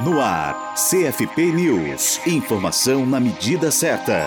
[0.00, 2.20] No ar, CFP News.
[2.26, 4.26] Informação na medida certa.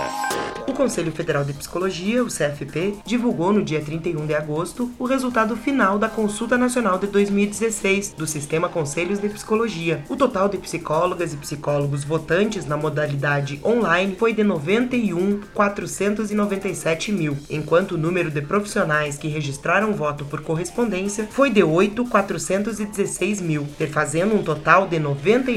[0.68, 5.56] O Conselho Federal de Psicologia, o CFP, divulgou no dia 31 de agosto o resultado
[5.56, 10.04] final da Consulta Nacional de 2016 do Sistema Conselhos de Psicologia.
[10.10, 17.94] O total de psicólogas e psicólogos votantes na modalidade online foi de 91.497 mil, enquanto
[17.94, 24.44] o número de profissionais que registraram voto por correspondência foi de 8.416 mil, fazendo um
[24.44, 25.00] total de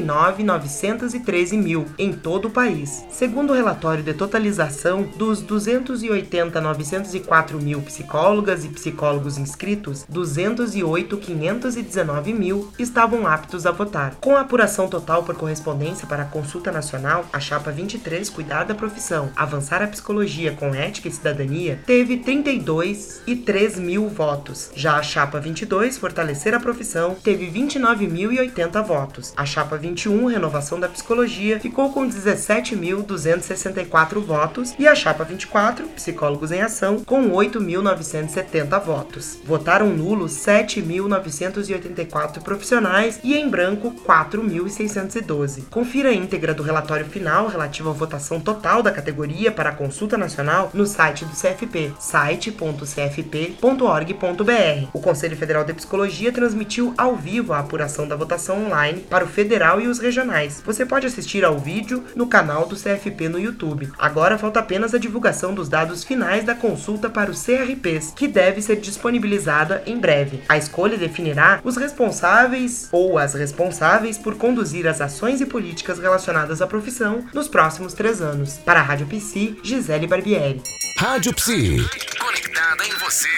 [0.03, 3.07] 99.913 mil em todo o país.
[3.11, 13.27] Segundo o relatório de totalização dos 280.904 mil psicólogas e psicólogos inscritos, 208.519 mil estavam
[13.27, 14.17] aptos a votar.
[14.21, 18.75] Com a apuração total por correspondência para a consulta nacional, a chapa 23, Cuidar da
[18.75, 24.71] Profissão, Avançar a Psicologia com Ética e Cidadania, teve 32 e 3 mil votos.
[24.75, 29.33] Já a chapa 22, Fortalecer a Profissão, teve 29.080 votos.
[29.37, 36.53] A chapa 21, Renovação da Psicologia, ficou com 17.264 votos e a chapa 24, Psicólogos
[36.53, 39.41] em Ação, com 8.970 votos.
[39.45, 45.65] Votaram nulos 7.984 profissionais e em branco 4.612.
[45.69, 50.17] Confira a íntegra do relatório final relativo à votação total da categoria para a consulta
[50.17, 54.89] nacional no site do CFP, site.cfp.org.br.
[54.93, 59.29] O Conselho Federal de Psicologia transmitiu ao vivo a apuração da votação online para o
[59.29, 60.63] federal e os regionais.
[60.65, 63.91] Você pode assistir ao vídeo no canal do CFP no YouTube.
[63.99, 68.63] Agora falta apenas a divulgação dos dados finais da consulta para os CRPs, que deve
[68.63, 70.43] ser disponibilizada em breve.
[70.49, 76.63] A escolha definirá os responsáveis ou as responsáveis por conduzir as ações e políticas relacionadas
[76.63, 78.59] à profissão nos próximos três anos.
[78.59, 80.63] Para a Rádio Psi, Gisele Barbieri.
[80.99, 81.89] Rádio Psi.
[82.19, 83.29] Conectada em você.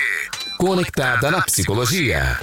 [0.59, 2.39] Conectada na psicologia.